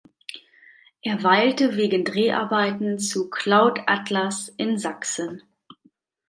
[1.03, 5.43] Er weilte wegen Dreharbeiten zu "Cloud Atlas" in Sachsen.